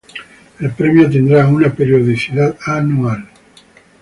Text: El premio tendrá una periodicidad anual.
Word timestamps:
El 0.59 0.71
premio 0.71 1.07
tendrá 1.11 1.45
una 1.47 1.71
periodicidad 1.75 2.57
anual. 2.65 3.29